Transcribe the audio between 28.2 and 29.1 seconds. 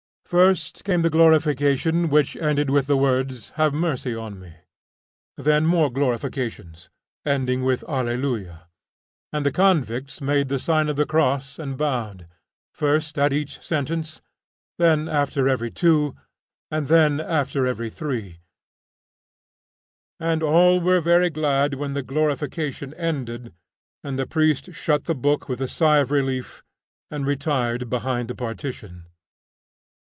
the partition.